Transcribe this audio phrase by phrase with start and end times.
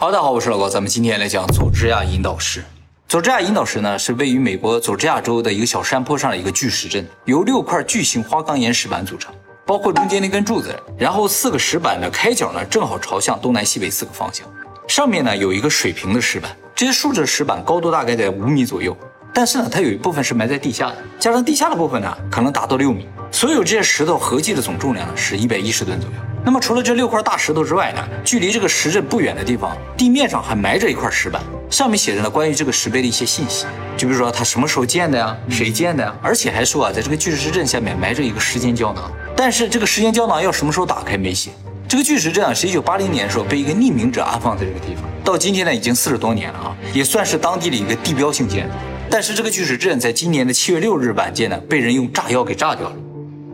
[0.00, 2.64] 好，大家好，我是老高，咱们今天来讲佐治亚引导石。
[3.06, 9.30] 佐治亚引导石呢，是位于美国佐治亚州的一个小山坡上的一个巨石阵，由六块巨型花岗岩石板组成，
[9.66, 14.46] 包括中间那根柱子，然后四个石板的开角呢，正好朝向东南西北四个方向。
[14.88, 18.96] 上面呢有一个水平的石板，这些竖着的石板高度大概在五米左右，
[19.34, 23.06] 但是呢，它有一部分是埋在地下的，加上地下的部分呢，可能达到六米。
[23.32, 26.16] 所有这些石头合计的总重量呢是一百一十吨左右。
[26.44, 33.66] 那么除了这六块大石头之外呢，距离这个石阵不远的地方，地面上还埋着一块石板，上面写着呢关于这个石碑的一些信息，
[33.96, 41.50] 就比如说它什么时候建的呀，谁建的呀，而且还说啊，在这个巨石阵下面埋着一个时间胶囊，但是这个时间胶囊要什么时候打开没写。
[41.86, 48.72] 这个巨石阵啊，是一九八零年的时候被一个匿名者安放在这个地方，到今天呢已经四十多年了啊，也算是当地的一个地标性建筑。
[49.10, 52.96] 但是这个巨石阵在今年的七月六日晚间呢，被人用炸药给炸掉了。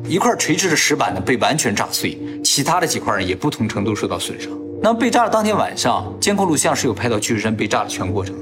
[0.08, 4.50] 一块垂直的石板呢被完全炸碎，其他的几块呢也不同程度受到损伤。
[4.82, 8.34] 那么被炸的当天晚上，监控录像是有拍到巨石阵被炸的全过程，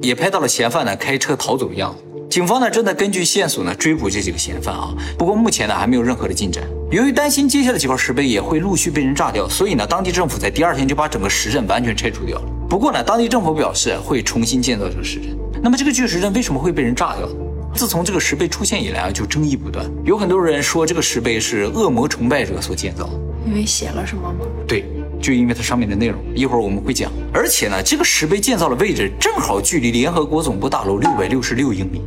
[0.00, 2.02] 也拍到了嫌犯呢开车逃走的样子。
[2.30, 6.64] 警方呢正在根据线索呢追捕这几个嫌犯啊，不过目前呢还没有任何的进展。
[6.90, 12.44] 由于担心接下来几块石碑也会陆续被人炸掉，所以呢当地政府在第二天就把整个石阵完全拆除掉了。
[12.68, 15.36] 不过呢当地政府表示会重新建造这个石阵。
[15.62, 17.28] 那么这个巨石阵为什么会被人炸掉？
[17.74, 19.88] 自从这个石碑出现以来啊，就争议不断。
[20.04, 23.08] 有很多人说这个石碑是恶魔崇拜者所建造，
[23.46, 24.44] 因为写了什么吗？
[24.66, 24.84] 对，
[25.20, 27.10] 就因为它上面的内容，一会儿我们会讲。
[27.32, 32.02] 而且呢，这个石碑建造的位置正好距离联合国总部大楼六百六十六英里。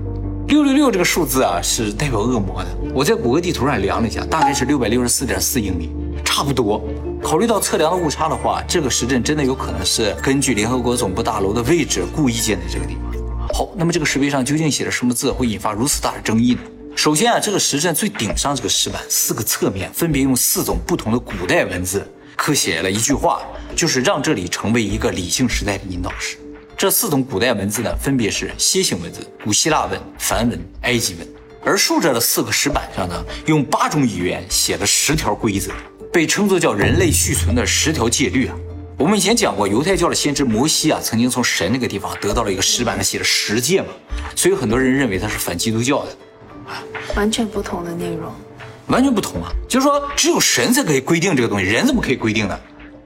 [0.47, 2.69] 六六六这个数字啊，是代表恶魔的。
[2.93, 5.89] 我在谷歌地图上量了一下，大概是六百六十四点四英里，
[6.23, 6.83] 差不多。
[7.23, 13.12] 考虑到测量的误差的话，这个石阵真的有可能是根据联合国总部大楼的位置故意建在这个地方。
[13.53, 16.61] 好，那么这个石碑上究竟写了什么字，会引发如此大的争议呢？
[16.95, 22.03] 首先啊，这个石阵最顶上这个石板四个侧面分别用四种不同的古代文字
[22.35, 23.43] 刻写了一句话，
[23.75, 26.35] 就是让这里成为一个理性时代的引导石。
[26.75, 31.27] 这四种古代文字呢，分别是楔形文字、古希腊文、梵文、埃及文。
[31.63, 35.71] 而竖着的四个石板上呢，用八种语言写了十条规则，
[36.11, 38.55] 被称作叫人类续存的十条戒律啊。
[38.97, 43.87] 我们以前讲过，犹太教的先知摩西啊，曾经从神那个地方得到了一个石板上写了十诫嘛，
[44.35, 46.09] 所以很多人认为他是反基督教的，
[46.67, 46.81] 啊，
[47.15, 48.31] 完全不同的内容，
[48.87, 52.57] 完全不同啊，就是说只有神才可以规定这个东西，人怎么可以规定呢？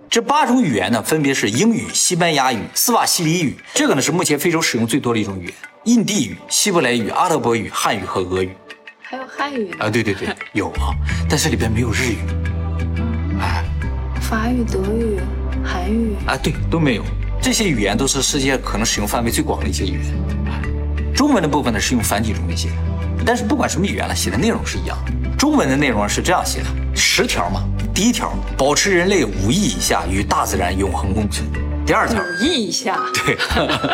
[0.10, 5.54] 这八种语言呢，分别是英语、西班牙语、斯瓦西里语，这个呢是目前非洲使用最多的一种语言，
[5.86, 8.52] 印地语、希伯来语、阿拉伯语、汉语和俄语，
[9.02, 10.94] 还有汉语啊，对对对，有啊，
[11.30, 12.18] 但是里边没有日语，
[13.40, 13.64] 哎，
[14.22, 15.18] 法语、德语。
[15.68, 17.04] 韩语啊，对，都没有。
[17.42, 21.14] 这些语言都是世界可能使用范围最广的一些语言。
[21.14, 22.76] 中文的部分呢是用繁体中文写的，
[23.26, 24.98] 但是不管什么语言呢，写的内容是一样。
[25.38, 27.62] 中文的内容是这样写的：十条嘛，
[27.94, 31.46] 第一条，保持人类五亿以下与大自然永恒共存；
[31.86, 33.38] 第二条，五亿以下，对。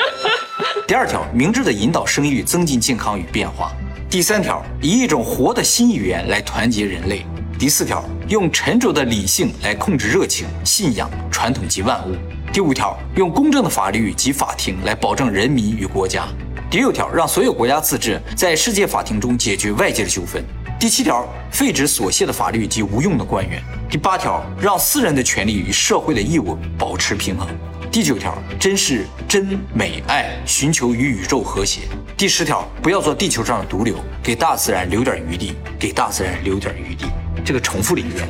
[0.88, 3.72] 第二条，明智的引导生育，增进健康与变化；
[4.10, 7.26] 第三条，以一种活的新语言来团结人类。
[7.64, 12.14] 第四条，用沉着的理性来控制热情、信仰、传统及万物。
[12.52, 16.28] 第五条，用公正的法律及法庭来保证人民与国家。
[16.70, 20.44] 第六条，让所有国家自治，在世界法庭中解决外界的纠纷。
[20.78, 23.64] 第七条，废止琐屑的法律及无用的官员。
[23.90, 27.48] 第八条，让私人的权利与社会的义务保持平衡。
[27.90, 31.84] 第九条，珍视真美爱，寻求与宇宙和谐。
[32.18, 37.06] 第十条，不要做地球上的毒瘤，给大自然留点余地，给大自然留点余地。
[37.44, 38.28] 这个重复了一遍，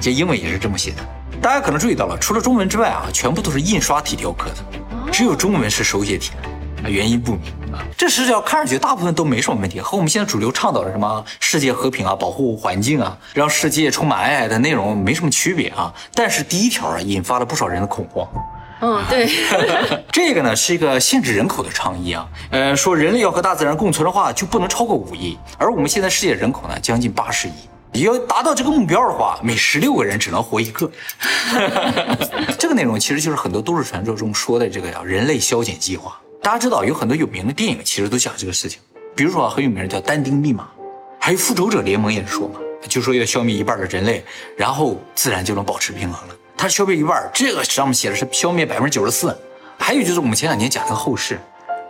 [0.00, 0.96] 这英文也是这么写的。
[1.40, 6.32] 大家可能注意到了，除了中文之外啊，全部都是印刷体雕刻的，只有中文是手写体
[6.82, 7.78] 啊，原因不明啊。
[7.96, 15.92] 这十条看上去大部分都没什么问题，和我们现在主流倡导的什么世界和平啊、保护环境啊、让世界充满爱的内容没什么区别啊。
[16.14, 18.26] 但是第一条啊，引发了不少人的恐慌。
[18.80, 19.26] 嗯，对，
[20.12, 22.26] 这个呢是一个限制人口的倡议啊。
[22.50, 27.52] 呃，说人类要和大自然共存的话，就不能超过五亿，而我们现在世界人口呢将近八十亿。
[28.02, 30.90] 要达到这个目标的话，每十六个人只能活一个。
[32.58, 36.18] 这个内容其实就是很多都市传说中说的这个叫人类消减计划。
[36.42, 38.80] 大家知道有很多有名的电影其实都讲这个事情，
[39.14, 40.68] 比如说很有名的叫《但丁密码》，
[41.18, 44.24] 还有《复仇者联盟》也是说嘛，就说要消灭一半的人类，
[44.56, 46.34] 然后自然就能保持平衡了。
[46.56, 49.36] 它消灭一半，这个上面写的是消灭百分之九十四。
[49.78, 51.38] 还有就是我们前两年讲那个后世。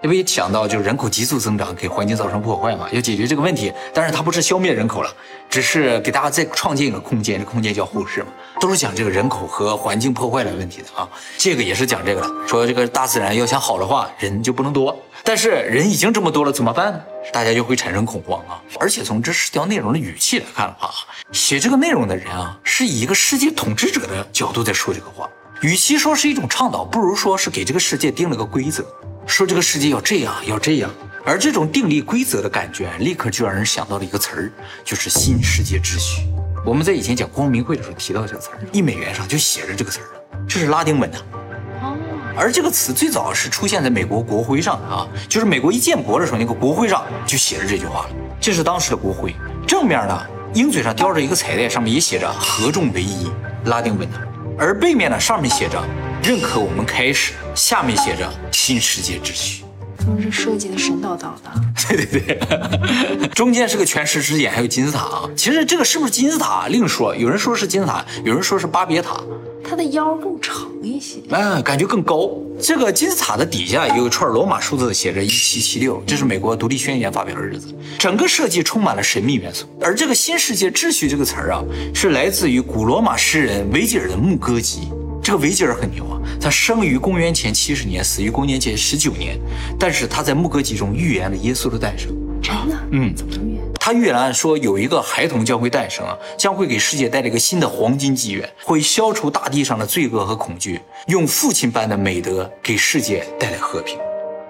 [0.02, 5.10] 因为想到就是人口急速增长给环境造成破坏嘛，要解决这个问题，但是它不是消灭人口了，
[5.48, 8.28] 只是给大家再创建一个空间，这空间叫后世嘛，
[8.60, 11.08] 都是讲这个人口和环境破坏的问题的啊。
[11.38, 17.00] 这个也是讲这个的，说这个大自然要想好的话，人就不能多，但是人已经这么多了，怎么办呢？
[17.32, 18.62] 大家就会产生恐慌啊。
[18.78, 20.90] 而且从这十条内容的语气来看的话，
[21.32, 25.28] 写这个内容的人啊，是以一个世界统治者的角度在说这个话。
[25.62, 28.84] 与其说是一种倡导，不如说是给这个世界定了个规则，
[29.26, 30.90] 说这个世界要这样，要这样。
[31.24, 34.52] 而这种定立规则的感觉，立刻就让人想到了一个词儿，
[34.84, 36.22] 就是新世界秩序。
[36.64, 40.06] 我们在以前讲光明会的时候提到这个词儿，一美元上就写着这个词儿，
[40.48, 41.18] 这是拉丁文的。
[41.82, 41.96] 哦。
[42.36, 48.10] 而这个词最早是出现在美国国徽上的啊，就是美国一建国的时候，那个国徽上就写着这句话了。
[48.40, 49.34] 这是当时的国徽，
[49.66, 53.30] 正面呢，鹰嘴上叼着一个彩带，上面也写着“合众为一”，
[53.66, 54.18] 拉丁文的。
[54.58, 55.82] 而背面呢，上面写着
[56.22, 58.30] “认可我们开始”，下面写着
[58.66, 59.62] “新世界秩序”。
[59.96, 61.52] 他们是设计的神叨叨的。
[61.88, 65.30] 对对对，中间是个全石之眼，还有金字塔啊。
[65.36, 69.20] 其实这个是不是金字塔另说，有人说是金字塔，有人说是巴别塔。
[69.62, 72.28] 它的腰更长一些，嗯，感觉更高。
[72.60, 77.72] 这个金字塔的底下有一串罗马数字，写着一七七六，这是美国独立宣言发表的日子。
[77.96, 79.64] 整个设计充满了神秘元素。
[79.80, 81.62] 而这个新世界秩序这个词儿啊，
[81.94, 84.88] 是来自于古罗马诗人维吉尔的《牧歌集》。
[85.26, 89.36] 这个维吉尔很牛啊，他生于公元前七十年，死于公元前十九年，
[89.76, 92.10] 但是他在《牧歌集》中预言了耶稣的诞生。
[92.40, 92.78] 真的？
[92.92, 93.64] 嗯，怎么预言？
[93.74, 103.98] 他预言说有一个孩童将会诞生啊，将会给世界带来一个新的黄金纪元，会消除大地上的罪恶和恐惧，用父亲般的美德给世界带来和平。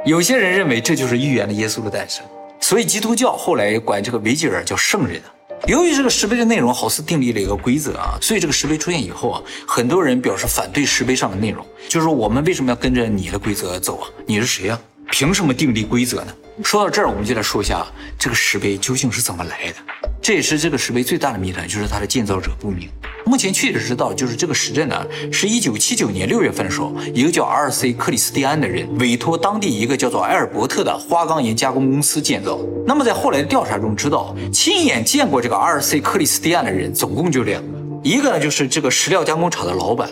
[0.04, 2.22] 有些人认为这就是预言了耶稣的诞生，
[2.60, 5.22] 所以基督教后来管这个维吉尔叫圣人。
[5.66, 14.06] 由于这个石碑的内容好似订立了一个规则啊，所以这个石碑出现以后啊，很多人表示反对石碑上的内容，就是说我们为什么要跟着你的规则走啊？
[14.26, 14.78] 你是谁呀？
[15.10, 16.32] 凭什么订立规则呢？
[16.62, 17.86] 说到这儿，我们就来说一下
[18.18, 19.76] 这个石碑究竟是怎么来的。
[20.22, 22.88] 这也是这个石碑最大的谜团，就是它的建造者不明。
[23.24, 27.92] 目前确实知道，就是这个石阵呢，是一九七九年六月份的时候，一个叫 R.C.
[27.92, 32.58] 克里斯蒂安的人委托当地一个叫做埃尔伯特的花岗岩加工公司建造。
[32.86, 36.00] 那么在后来的调查中知道，亲眼见过这个 R.C.
[36.00, 40.08] 克里斯蒂安的人总共就两个，一个呢就是这个石料加工厂的老板，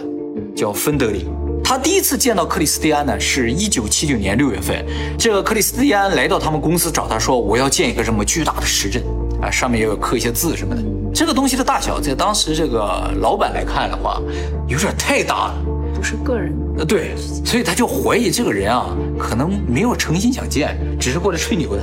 [0.55, 1.27] 叫芬德里。
[1.65, 4.85] 他第一次见到克里斯蒂安呢，是一九七九年六月份。
[5.19, 9.03] 这个克里斯蒂安来到他们公司找他说：“我要建一个这么巨大的石阵
[9.41, 10.83] 啊，上面要刻一些字什么的。
[11.15, 14.21] 这个东西的大小，在当时这个老板来看的话，
[14.69, 15.55] 有点太大了，
[15.95, 16.53] 不是个人。
[16.77, 21.83] 呃，对，所以他就怀疑这个人啊，可能没有诚心想建，只是过来吹牛的。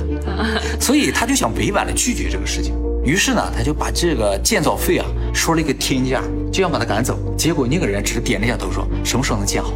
[0.80, 2.72] 所以他就想委婉的拒绝这个事情。
[3.04, 5.04] 于是呢，他就把这个建造费啊
[5.34, 6.22] 说了一个天价，
[6.52, 7.18] 就想把他赶走。
[7.36, 9.72] 结果那个人只是点了一下头，说什么时候能建好？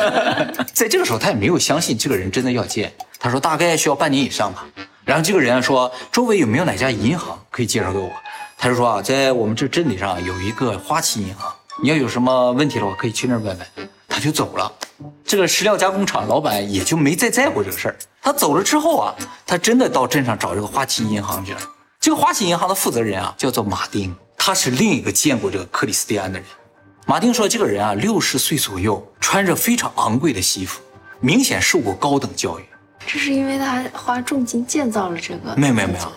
[0.74, 2.92] 在这个时候，他也没有相信这个人真的要建。
[3.18, 4.66] 他说大概需要半年以上吧。
[5.04, 8.10] 然后这个人说周围有没有哪家银行可以介绍给我？
[8.58, 11.50] 他就说啊，在我们这镇里上有一个花旗银行，
[11.82, 13.88] 你要有什么问题的话可以去那儿问问。
[14.08, 14.70] 他就走了。
[15.24, 17.96] 这个石料加工厂老板也就没再在乎这个事儿。
[18.20, 19.14] 他走了之后啊，
[19.46, 21.60] 他真的到镇上找这个花旗银行去了。
[22.02, 26.48] 这个花旗银行的负责人啊，叫做马丁，他是另一个见过这个克里斯蒂安的人。
[27.06, 30.80] 马丁说，这个人啊，六十岁左右，穿着非常昂贵的西服，
[31.20, 32.64] 明显受过高等教育。
[33.06, 35.54] 这是因为他花重金建造了这个？
[35.56, 36.12] 没有没有没有。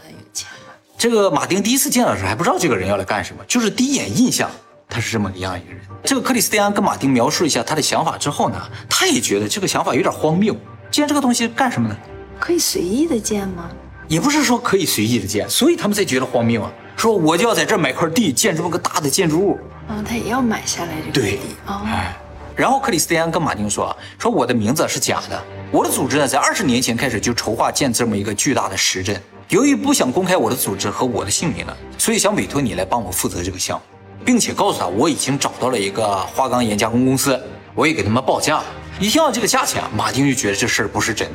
[0.98, 4.50] 这个马丁第一次见到的时候还不知道这个人要来干什么，就是第一眼印象
[4.90, 5.82] 他是这么样一个人。
[6.04, 8.60] 这个克里斯蒂安跟马丁描述一下他的想法之后呢，
[8.90, 10.58] 他也觉得这个想法有点荒谬。
[10.90, 11.96] 建这个东西干什么呢？
[12.40, 13.70] 可以随意的建吗？
[14.08, 16.72] 也不是说可以随意的建，所以他们才觉得荒谬啊！
[16.96, 19.60] 说我就要在这买块地，建这么个大的建筑物。
[19.88, 21.82] 啊，他也要买下来这个地啊。
[21.86, 22.16] 哎，
[22.56, 29.20] 然后克里斯蒂安跟马丁说：“说我的名字是假的，我的组织呢，在二十年前开始就筹划建这么一个巨大的石阵。
[29.50, 33.84] 由于不想公开我的组织和我的姓名呢，所以想委托你来帮我负责这个项目，
[34.24, 37.40] 并且告诉他我已经找到了一个花岗岩加工公司，
[37.74, 38.66] 我也给他们报价了。
[39.00, 41.34] 一听到这个价钱啊，马丁就觉得这事儿不是真的。”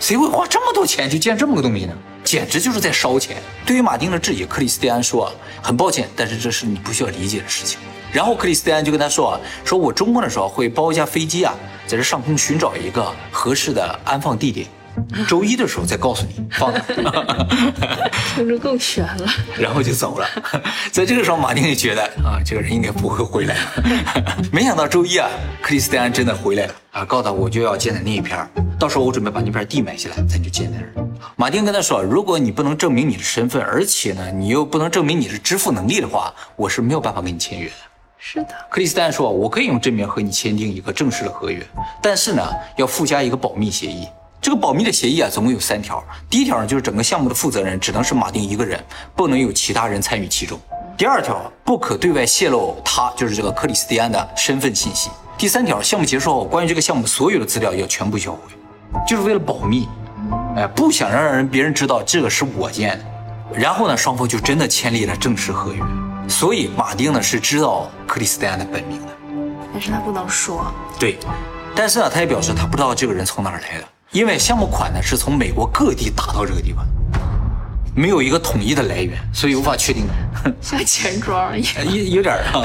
[0.00, 1.92] 谁会花这么多钱去建这么个东西呢？
[2.24, 3.36] 简直就是在烧钱。
[3.66, 7.78] 对于马丁的质疑，克里斯蒂安说：“很抱歉，但是这是你不需要理解的事情。”
[8.12, 11.54] 然后克里斯蒂安就跟他说啊：“说我周末的时候会包一架飞机啊，
[11.86, 14.66] 在这上空寻找一个合适的安放地点。”
[15.26, 16.80] 周一的时候再告诉你放哪，
[18.34, 19.26] 听着更悬了。
[19.58, 20.26] 然后就走了。
[20.90, 24.40] 在这个时候，马丁就觉得啊，这个人应该不会回来了。
[24.52, 25.28] 没想到周一啊，
[25.62, 31.08] 克里斯蒂安真的回来了啊，告诉他我就要建在那一片儿到时候我准备把那片地买下来，咱就建在那儿。
[31.36, 37.74] 马丁跟他说，如果你不能证明你的身份，而且呢，你又不能证明你的支付能力的话，我是没有办法跟你签约的。
[38.18, 41.64] 是的，克里斯蒂安说，我可以用真名和你签订一个正式的合约，
[42.02, 42.42] 但是呢，
[42.76, 44.06] 要附加一个保密协议。
[44.40, 46.02] 这个保密的协议啊，总共有三条。
[46.30, 48.82] 第一条呢，就是整个项目的负责人只能是马丁一个人，
[49.16, 50.58] 不能有其他人参与其中。
[50.96, 55.10] 第二条，不可对外泄露他就是这个克里斯蒂安的身份信息。
[55.36, 58.38] 第三条，项目结束后，关于这个项目所有的资料要全部销毁，
[59.06, 59.88] 就是为了保密，
[60.56, 63.04] 哎，不想让人别人知道这个是我建的。
[63.54, 65.82] 然后呢，双方就真的签立了正式合约。
[66.28, 69.12] 所以马丁呢是知道克里斯蒂安的本名的。
[69.72, 70.72] 但是他不能说。
[70.98, 71.18] 对，
[71.74, 76.86] 但是呢，他也表示他不知道这个人从哪儿来的，因为项目款呢是从美国各地打到这个地方，
[77.94, 80.06] 没有一个统一的来源，所以无法确定。
[80.62, 82.64] 像钱庄一样，有有点啊，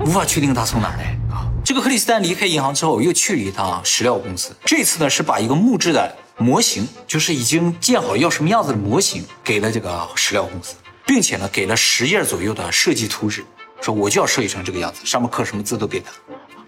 [0.00, 1.44] 无法确定他从哪儿来啊。
[1.62, 13.44] 这个克里斯丹离开银行之后，又去了一趟石料公司，这次呢是把一个木质的模型，就是已经建好要什么样子的模型，给了这个石料公司，并且呢给了十页左右的设计图纸，
[13.82, 16.10] 说我就要设计成这个样子，上面刻什么字都给他。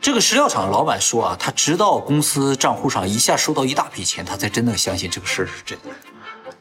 [0.02, 5.90] 这个石料厂老板说啊，他直到公司账户上一下收到一大笔钱，他才真的相信这个事儿是真的。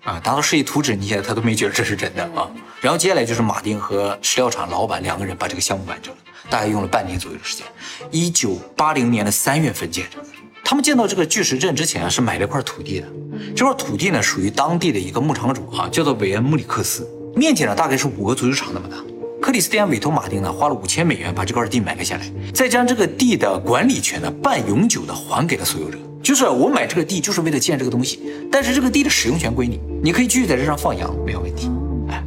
[0.04, 2.48] 啊，达到设计图纸，你现在他都没觉得这是真的啊。
[2.82, 6.20] 然后接下来就是马丁和石料厂老板两个人把这个项目完成了，
[6.52, 7.66] 大概用了半年左右的时间。
[8.12, 10.30] 一九八零年的三月份建成的。
[10.64, 13.08] 他们建到这个巨石阵之前啊，是买了一块土地的。
[13.56, 18.98] 这块土地呢，属于当地的一个牧场主啊，叫做韦恩·穆里克斯，面积呢大概是五个足球场那么大。
[19.42, 25.98] 克里斯蒂安委托马丁呢，花了五千美元把这块地买了下来，再将这个地的管理权呢半永久的还给了所有者。
[26.22, 28.20] 就是我买这个地就是为了建这个东西，
[28.52, 31.72] 但是这个地的使用权归你，你可以继续在这上放羊，没有问题。
[32.10, 32.24] 哎，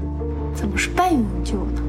[0.56, 1.83] 怎么是半永久呢？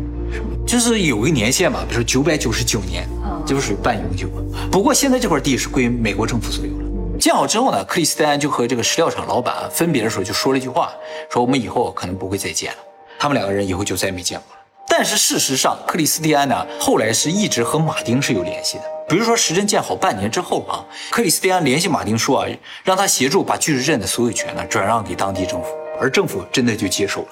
[0.63, 3.07] 就是有个年限嘛，比如说九百九十九年，
[3.47, 4.29] 就属于半永久。
[4.71, 6.85] 不过现在这块地是归美国政府所有了。
[7.19, 10.91] 建好之后呢，克里斯蒂安就和这个石料厂老板分别的时候就说了一句话，
[11.31, 12.77] 说我们以后可能不会再见了。
[13.17, 14.64] 他们两个人以后就再也没见过了。
[14.97, 18.83] 但是事实上，克里斯蒂安呢后来是一直和马丁是有联系的。
[19.09, 20.79] 比如说时针建好半年之后啊，
[21.11, 22.47] 克里斯蒂安联系马丁说啊，
[22.81, 25.67] 让他协助把巨石阵的所有权呢转让给当地政府，
[25.99, 27.27] 而政府真的就接受了，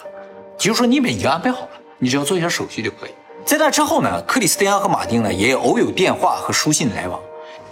[0.58, 3.12] 就是说你们已经安排好了，你只要做一下手续就可以。
[3.46, 7.17] 在那之后呢，克里斯蒂安和马丁呢也偶有电话和书信来往。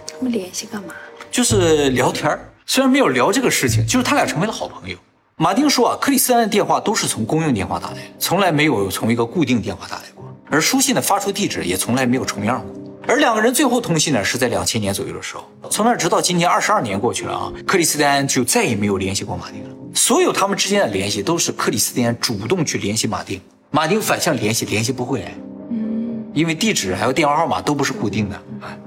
[0.06, 0.94] 他们联系干嘛？
[1.30, 4.96] 就是聊天虽然没有聊这个事情，就是他俩成为了好朋友。
[5.36, 12.70] 马丁说啊，克里斯安的电话都是从公用电话打来，从来没有从一个固定电话打来过，而书信的发出地址也从来没有重样过。
[13.08, 15.50] 而两个人最后通信呢，是在两千年左右的时候。
[15.70, 19.70] 从那直到今年二十二年过去了啊，克里斯蒂安就再也没有联系过马丁了。
[19.94, 25.32] 所有他们之间的联系都是克里斯蒂安主动去联系马丁，马丁反向联系，联系不回来。
[25.70, 28.40] 嗯，因为地址还有电话号码都不是固定的。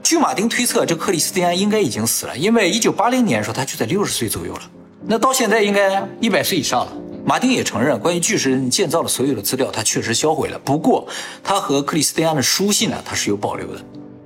[0.04, 4.62] 据马丁推测，这克里斯蒂安应该已经死了，因为一九八零年的时候他就在六十岁左右了。
[5.08, 6.92] 那到现在应该一百岁以上了。
[7.24, 10.60] 马丁也承认，关于巨石建造的所有的资料，他确实销毁了。
[10.60, 11.08] 不过，
[11.44, 13.82] 他和克里斯蒂安的书信呢，他是有保留的。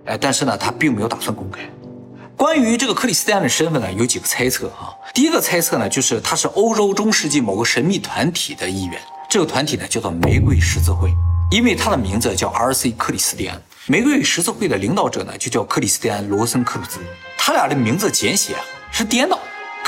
[0.06, 1.62] 哎，但是呢，他并没有打算公开。
[2.36, 4.92] 关于这个克里斯蒂安的身份呢，有几个猜测啊。
[5.14, 9.00] 第一个猜测呢，就是他是欧洲中世纪某个神秘团体的一员。
[9.30, 11.14] 这个团体呢，叫做玫瑰十字会，
[11.52, 12.92] 因为他的名字叫 R.C.
[12.98, 13.62] 克里斯蒂安。
[13.88, 17.00] 玫瑰十字会的领导者呢，就叫克里斯蒂安罗森克鲁兹。
[17.38, 19.40] 他俩的名字简写啊是颠倒。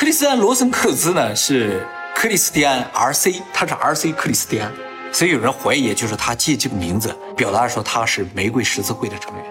[0.01, 4.11] 克里斯安罗森克兹呢是克里斯蒂安 R.C.，他是 R.C.
[4.13, 4.71] 克里斯蒂安，
[5.11, 9.45] 所以有人怀疑就是他借这个名字表达说他是玫瑰十字会的成员。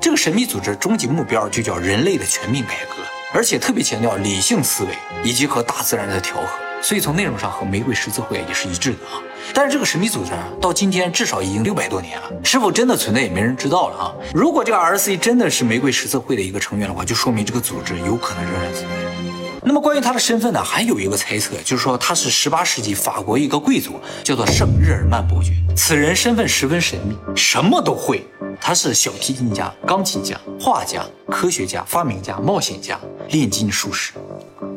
[0.00, 3.02] 这个神秘组织终极目标就叫人类的全面改革，
[3.34, 4.90] 而且特别强调理性思维
[5.24, 6.48] 以及和大自然的调和，
[6.80, 9.18] 所以从内容上和玫瑰十字会也是一致的啊。
[9.52, 14.14] 但是这个神秘组织到今天至少已经六百多年了，是否真的存在也没人知道了啊。
[14.32, 15.16] 如果这个 R.C.
[15.16, 19.25] 真的是玫瑰十字会的一个成员的话，就说明这个组织有可能仍然存在。
[19.68, 25.50] 那么关于他的身份呢，还有一个猜测，就是说他是十八世纪法国一个贵族，叫做圣日耳曼伯爵。
[25.76, 28.24] 此人身份十分神秘，什么都会。
[28.60, 32.96] 他是小提琴家、钢琴家、画家、科学家、发明家、冒险家、
[33.30, 34.12] 炼金术士，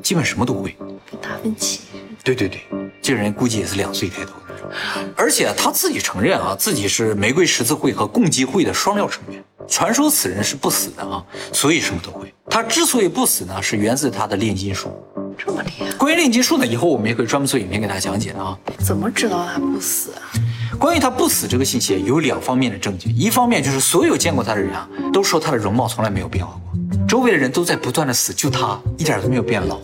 [0.01, 0.75] 基本什么都会。
[0.79, 1.81] 跟达芬奇。
[2.24, 2.60] 对对对，
[3.00, 4.75] 这人估计也是两岁抬头的。
[5.15, 9.43] 而且他自己承认啊，自己是玫瑰十字会和共济会的双料成员。
[9.68, 12.34] 传说此人是不死的啊，所以什么都会。
[12.50, 14.92] 他之所以不死呢，是源自他的炼金术。
[15.38, 15.92] 这么厉害？
[15.94, 18.58] 关于炼金术呢，以后我们也可以专门做影片给大家讲解的啊。
[18.80, 20.22] 怎么知道他不死啊？
[20.78, 29.80] 关于他不死这个信息有两方面的证据，一方面就是所有见过他的人啊，都说他的容貌从来没有变化过，周围的人都在不断的死，就他一点都没有变老，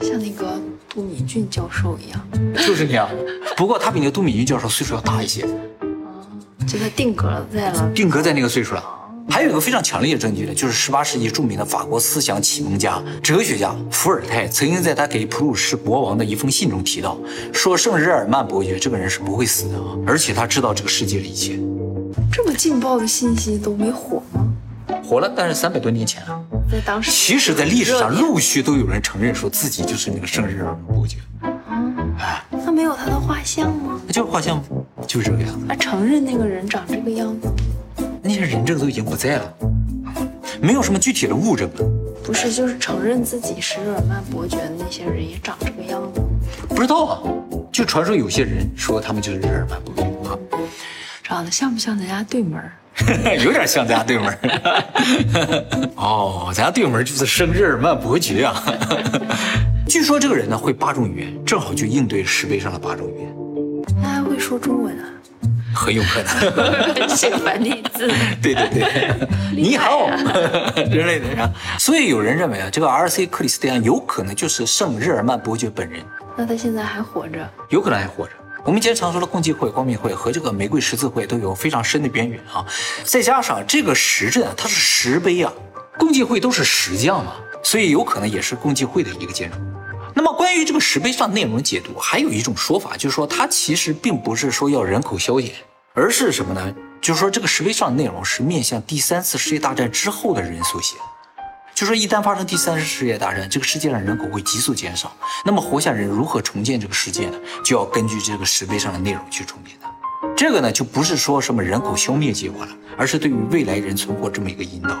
[0.00, 0.58] 像那个
[0.88, 2.28] 杜敏俊教授一样，
[2.66, 3.08] 就是那样。
[3.56, 5.46] 不过他比那个杜敏俊教授岁数要大一些，
[6.66, 8.84] 就他定格在了，定格在那个岁数了。
[9.30, 17.16] 还有一个非常强烈的证据呢，就是十八世纪著名的法国思想启蒙家、哲学家伏尔泰曾经在他给普鲁士国王的一封信中提到，
[17.52, 21.58] 说圣日耳曼伯爵这个人是不会死的啊，而且他知道这个世界的一切。
[22.32, 24.46] 这么劲爆的信息都没火吗？
[25.04, 31.18] 火了，但是三百多年前啊，在当时，其实，在历史上陆续都有人承认说自己就是那个圣日耳曼伯爵。
[31.40, 34.00] 啊，那没有他的画像吗？
[34.06, 34.62] 那就是画像，
[35.06, 35.66] 就是这个样子。
[35.68, 37.48] 他承认那个人长这个样子。
[38.30, 39.54] 那些人证都已经不在了，
[40.62, 41.84] 没有什么具体的物证了。
[42.22, 46.22] 不是，就是承认自己是日耳曼伯爵的那些人也长这个样子。
[46.68, 47.22] 不知道啊，
[47.72, 50.38] 就传说有些人说他们就是日耳曼伯爵啊。
[51.24, 52.62] 长得像不像咱家对门？
[53.42, 54.38] 有点像咱家对门
[55.96, 58.62] 哦，咱家对门就是生日耳曼伯爵啊。
[59.88, 63.34] 据说这个人呢会八种语言，正好就应对石碑上的八种语言。
[64.00, 65.04] 他还会说中文啊？
[65.74, 67.08] 很有可能。
[67.08, 68.08] 写繁体字。
[68.42, 69.10] 对对对，
[69.54, 70.10] 你好
[70.90, 71.52] 之类的。
[71.78, 73.26] 所以有人认为啊，这个 R.C.
[73.26, 76.00] 克里斯蒂安有可能就是圣日耳曼伯爵本人。
[76.36, 77.48] 那他现在还活着？
[77.68, 78.32] 有可能还活着。
[78.64, 82.64] 我们今天常说的共济会、光明会和这个玫瑰十字会都有非常深的渊源啊。
[83.04, 85.52] 再加上这个石阵啊，它是石碑啊，
[85.98, 89.56] 共济会都是石匠嘛，所以有可能也是共济会的一个建筑。
[90.22, 95.50] 那么关于这个石碑上内容的解读，还有一种说法，就是说它其实并不是说要人口消减，
[95.94, 96.74] 而是什么呢？
[97.00, 100.94] 就是说这个石碑上的内容是面向第三次世界大战之后的人所写。
[101.74, 105.10] 就说一旦发生第三次世界大战，这个世界上人口会急速减少，
[105.42, 107.38] 那么活下人如何重建这个世界呢？
[107.64, 109.90] 就要根据这个石碑上的内容去重建它。
[110.36, 114.94] 这个呢，就不是说什么人口消灭计划了，而是对于未来人存活这么一个引导。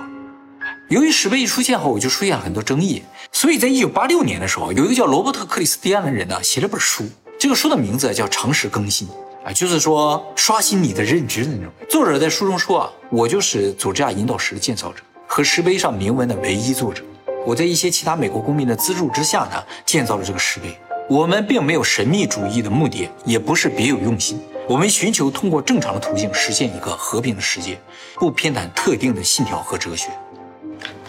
[0.90, 7.04] 由于石碑一出现后，就出现了很多争议，所以在一九八六年的时候，有一个叫罗伯特·克里斯蒂安的人呢，写了本书，
[7.38, 9.06] 这个书的名字叫《常识更新》，
[9.44, 11.72] 啊，就是说刷新你的认知的那种。
[11.88, 15.00] 作者在书中说啊，我就是佐治亚引导石的建造者。
[15.28, 17.04] 和石碑上铭文的唯一作者，
[17.46, 20.76] 我在一些其他美国公民的资助之下呢，建造了这个石碑。
[21.08, 24.40] 我们并没有神秘主义的目的，也不是别有用心。
[24.66, 27.78] 我们寻求通过正常的途径实现一个和平的世界，
[28.16, 30.08] 不偏袒特定的信条和哲学。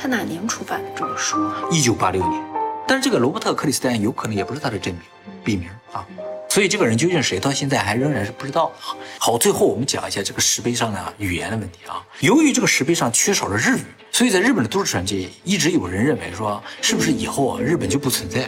[0.01, 1.61] 他哪年出版的这本书啊？
[1.69, 2.43] 一九八六年。
[2.87, 5.03] 但是这个罗伯特·克里斯蒂安有可能也不是他的真名，
[5.43, 6.03] 笔名啊。
[6.49, 8.97] 所以这个人究竟是谁，到现在还仍然是不知道的啊。
[9.19, 12.03] 好，最后我们讲一下这个石碑上的语言的问题啊。
[12.21, 18.47] 由于这个石碑上缺少了日语，所以在日本的都市传界一直有人认为说，是不是以后啊日本就不存在了？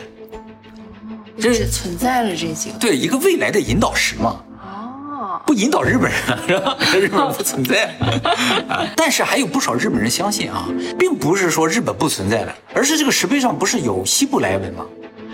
[1.40, 4.44] 这是存在了这几个对一个未来的引导石嘛？
[5.44, 6.78] 哦，不引导日本人 是吧？
[6.94, 7.94] 日本不存在。
[8.96, 14.86] 但是还有不少日本人相信啊，并不是说日本不存在了，而是这个石碑上不是有希伯来文吗？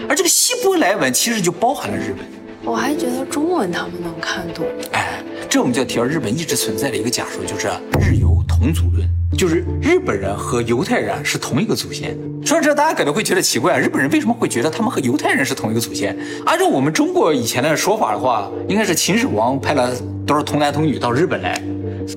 [0.07, 2.25] 而这个希伯来文其实就包含了日本。
[2.63, 4.65] 我还觉得中文他们能看懂。
[4.91, 7.67] 哎，这我们就要提到日本一直存在的一个假说，就是
[7.99, 8.28] 日犹
[8.59, 12.17] 同族论，就是日本人和犹太人是同一个祖先。
[12.43, 16.13] 说到这，大家可能会觉得奇怪，日本人为什么会觉得他们和犹太人是同一个祖先？
[16.45, 19.95] 按照我们中国以前的说法的话，应该是秦始皇派了
[20.27, 21.57] 多少童男童女到日本来，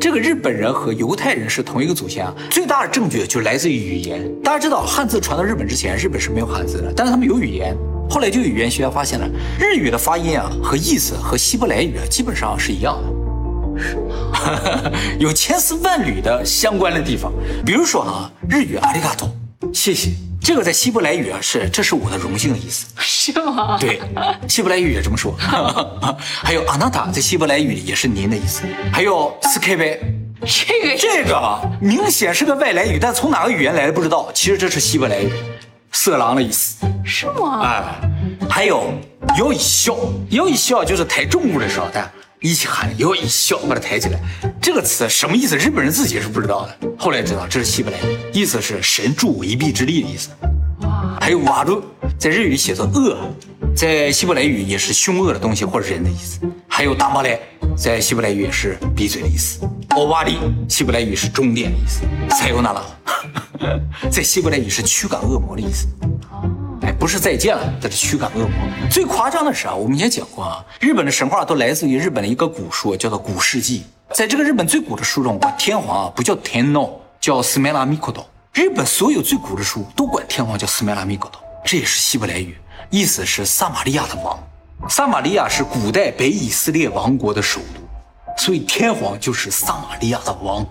[0.00, 2.34] 这个日本人和犹太人是同一个祖先啊。
[2.50, 4.28] 最大的证据就来自于语言。
[4.42, 7.76] 大家知道，汉字传到日本之前，日本是没有汉字的，但是他们有语言。
[8.10, 13.21] 后来就有语言学家发现了，日语的发音啊和意思和希伯来语啊基本上是一样的，
[15.18, 17.32] 有千丝万缕的相关的地方。
[17.64, 19.28] 比如说啊，日语阿里嘎多，
[19.72, 23.78] 谢谢，这个在希伯来语啊是这是我的荣幸的意思，是吗？
[23.78, 24.00] 对，
[24.48, 25.34] 希伯来语也这么说。
[26.42, 28.62] 还有阿纳塔在希伯来语也是您的意思。
[28.92, 30.00] 还有斯凯贝，
[30.40, 34.30] 这个这个明显是个外来语，但从哪个语言来的不知道。
[34.34, 35.30] 其实这是希伯来语。
[35.94, 37.60] 色狼的意思是吗？
[37.62, 37.84] 哎，
[38.48, 38.92] 还有
[39.38, 39.94] 摇一笑，
[40.30, 42.10] 摇一笑就是抬重物的时候，大家
[42.42, 44.20] 一起喊摇一笑，把它抬起来。
[44.60, 45.56] 这个词什么意思？
[45.56, 50.30] 日本人自己是不知道的，后来知道这是希伯来语，意思是神助我一臂之力的意思。
[50.80, 51.82] 哇，还有瓦鲁，
[52.18, 53.16] 在日语写作恶，
[53.76, 56.40] 在希伯来语也是凶恶的东西或者人的意思。
[56.66, 57.38] 还有大马来，
[57.76, 59.60] 在希伯来语也是闭嘴的意思。
[59.90, 62.00] 欧瓦里，希伯来语是终点的意思。
[62.34, 62.82] 塞尤那拉。
[64.10, 65.86] 在希伯来语是驱赶恶魔的意思，
[66.84, 68.88] 哎，不是再见了，这是驱赶恶魔。
[68.90, 73.84] 最夸张的是啊，我们以前讲过啊，日本的神话都来自于日本的一个古书，叫做《古世纪》。
[74.16, 76.90] 在这个日本最古的书中，天皇啊不叫天皇，
[77.20, 78.26] 叫斯梅拉米克多。
[78.52, 82.58] 日本所有最古的书都管天皇叫斯梅拉米克多，这也是希伯来语，
[82.90, 84.38] 意思是撒玛利亚的王。
[84.88, 90.66] 撒玛利亚是古代北以色列王国的首都，所以天皇就是撒玛利亚的王。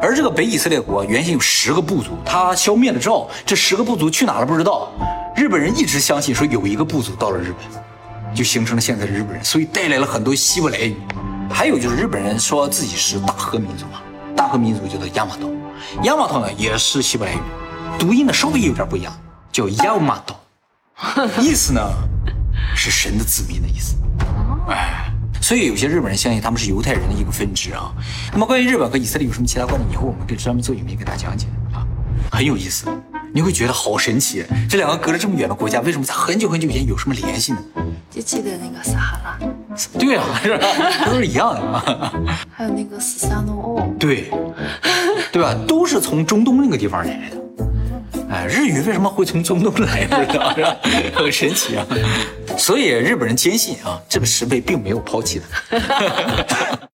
[0.00, 4.90] 而这个北以色列国原先有十个部族，他消灭了之后，这十个部族去哪了不知道。
[5.36, 10.96] 日本人一直相信说有一个部族到了日本，就形成了现在的日本人，所以带来了很多希伯来语。
[11.48, 14.00] 还有就是日本人说自己是大和民族嘛，
[14.34, 15.48] 大和民族叫做亚马岛，
[16.02, 17.38] 亚马岛呢也是希伯来语，
[17.98, 19.12] 读音呢稍微有点不一样，
[19.52, 20.40] 叫亚马岛，
[21.38, 21.80] 意思呢
[22.74, 23.94] 是神的子民的意思。
[24.68, 25.11] 哎。
[25.52, 27.92] 所以有些日本人相信他们是犹太人的一个分支啊。
[28.32, 31.84] 那么关于日本和以色列有什么其他观点，以后我们可以专门做影片给大家讲解啊，
[32.30, 32.86] 很有意思，
[33.34, 34.42] 你会觉得好神奇。
[34.66, 37.58] 这两个隔了这么远的国家，为什么在很久很久以前有什么联系呢？
[38.10, 39.38] 就记得那个撒哈拉，
[40.00, 40.58] 对啊，是？
[41.10, 41.82] 都是一样的嘛。
[42.50, 44.30] 还有那个斯萨诺欧，对，
[45.30, 45.54] 对吧？
[45.68, 47.36] 都是从中东那个地方来的。
[48.30, 50.06] 哎，日语为什么会从中东来？
[50.06, 50.74] 不知道是吧？
[51.14, 51.86] 很神奇啊！
[52.58, 56.78] 所以日本人坚信啊，这个石碑并没有抛弃他。